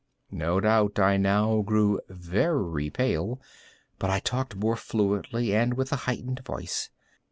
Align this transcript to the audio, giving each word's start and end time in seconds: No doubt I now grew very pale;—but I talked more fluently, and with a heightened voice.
No 0.31 0.59
doubt 0.59 0.97
I 0.97 1.17
now 1.17 1.61
grew 1.61 2.01
very 2.09 2.89
pale;—but 2.89 4.09
I 4.09 4.19
talked 4.19 4.55
more 4.55 4.75
fluently, 4.75 5.53
and 5.55 5.75
with 5.75 5.91
a 5.93 6.09
heightened 6.09 6.39
voice. 6.39 6.89